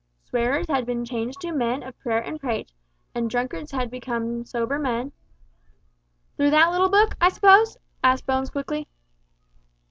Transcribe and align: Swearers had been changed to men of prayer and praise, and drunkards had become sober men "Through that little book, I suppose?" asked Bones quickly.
Swearers 0.23 0.65
had 0.67 0.87
been 0.87 1.05
changed 1.05 1.41
to 1.41 1.51
men 1.51 1.83
of 1.83 1.95
prayer 1.99 2.21
and 2.23 2.39
praise, 2.39 2.73
and 3.13 3.29
drunkards 3.29 3.69
had 3.71 3.91
become 3.91 4.43
sober 4.45 4.79
men 4.79 5.11
"Through 6.37 6.49
that 6.49 6.71
little 6.71 6.89
book, 6.89 7.15
I 7.21 7.29
suppose?" 7.29 7.77
asked 8.03 8.25
Bones 8.25 8.49
quickly. 8.49 8.87